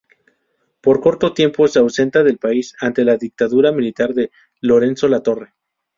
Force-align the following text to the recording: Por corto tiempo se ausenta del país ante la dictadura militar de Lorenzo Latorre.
Por 0.81 0.99
corto 0.99 1.31
tiempo 1.31 1.67
se 1.67 1.77
ausenta 1.77 2.23
del 2.23 2.39
país 2.39 2.73
ante 2.79 3.03
la 3.05 3.17
dictadura 3.17 3.71
militar 3.71 4.15
de 4.15 4.31
Lorenzo 4.59 5.07
Latorre. 5.07 5.53